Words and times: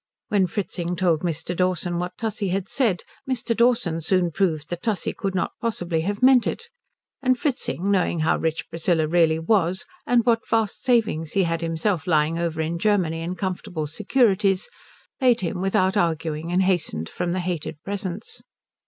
When 0.29 0.47
Fritzing 0.47 0.95
told 0.95 1.19
Mr. 1.19 1.55
Dawson 1.55 1.99
what 1.99 2.17
Tussie 2.17 2.47
had 2.47 2.67
said 2.67 3.03
Mr. 3.29 3.55
Dawson 3.55 4.01
soon 4.01 4.31
proved 4.31 4.71
that 4.71 4.81
Tussie 4.81 5.13
could 5.13 5.35
not 5.35 5.51
possibly 5.61 6.01
have 6.01 6.23
meant 6.23 6.47
it; 6.47 6.69
and 7.21 7.37
Fritzing, 7.37 7.91
knowing 7.91 8.21
how 8.21 8.39
rich 8.39 8.67
Priscilla 8.71 9.05
really 9.05 9.37
was 9.37 9.85
and 10.07 10.25
what 10.25 10.49
vast 10.49 10.81
savings 10.81 11.33
he 11.33 11.43
had 11.43 11.61
himself 11.61 12.07
lying 12.07 12.39
over 12.39 12.59
in 12.61 12.79
Germany 12.79 13.21
in 13.21 13.35
comfortable 13.35 13.85
securities, 13.85 14.67
paid 15.19 15.41
him 15.41 15.61
without 15.61 15.95
arguing 15.95 16.51
and 16.51 16.63
hastened 16.63 17.07
from 17.07 17.31
the 17.33 17.39
hated 17.39 17.79
presence. 17.83 18.41